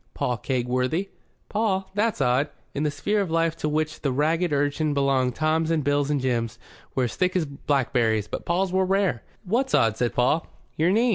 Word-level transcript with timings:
"Paul 0.15 0.39
Kegworthy." 0.39 1.09
"Paul? 1.47 1.91
That's 1.93 2.21
odd." 2.21 2.49
In 2.73 2.81
the 2.81 2.89
sphere 2.89 3.21
of 3.21 3.29
life 3.29 3.55
to 3.57 3.69
which 3.69 4.01
the 4.01 4.11
ragged 4.11 4.51
urchin 4.51 4.95
belonged 4.95 5.35
Toms 5.35 5.69
and 5.69 5.83
Bills 5.83 6.09
and 6.09 6.19
Jims 6.19 6.57
were 6.95 7.03
as 7.03 7.15
thick 7.15 7.35
as 7.35 7.45
blackberries, 7.45 8.27
but 8.27 8.43
Pauls 8.43 8.73
were 8.73 8.83
rare. 8.83 9.21
"What's 9.43 9.75
odd?" 9.75 9.97
said 9.97 10.15
Paul. 10.15 10.47
"Your 10.75 10.89
name. 10.89 11.09